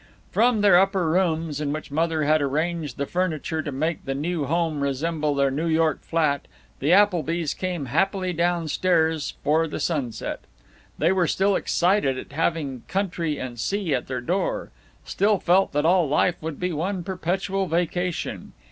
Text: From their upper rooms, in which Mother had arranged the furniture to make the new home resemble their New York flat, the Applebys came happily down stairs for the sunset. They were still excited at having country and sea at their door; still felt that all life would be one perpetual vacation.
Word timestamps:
From 0.31 0.61
their 0.61 0.79
upper 0.79 1.07
rooms, 1.11 1.61
in 1.61 1.71
which 1.71 1.91
Mother 1.91 2.23
had 2.23 2.41
arranged 2.41 2.97
the 2.97 3.05
furniture 3.05 3.61
to 3.61 3.71
make 3.71 4.03
the 4.03 4.15
new 4.15 4.45
home 4.45 4.81
resemble 4.81 5.35
their 5.35 5.51
New 5.51 5.67
York 5.67 6.01
flat, 6.01 6.47
the 6.79 6.91
Applebys 6.91 7.53
came 7.53 7.85
happily 7.85 8.33
down 8.33 8.67
stairs 8.67 9.35
for 9.43 9.67
the 9.67 9.79
sunset. 9.79 10.39
They 10.97 11.11
were 11.11 11.27
still 11.27 11.55
excited 11.55 12.17
at 12.17 12.31
having 12.31 12.81
country 12.87 13.37
and 13.37 13.59
sea 13.59 13.93
at 13.93 14.07
their 14.07 14.21
door; 14.21 14.71
still 15.05 15.37
felt 15.37 15.71
that 15.73 15.85
all 15.85 16.09
life 16.09 16.41
would 16.41 16.59
be 16.59 16.73
one 16.73 17.03
perpetual 17.03 17.67
vacation. 17.67 18.53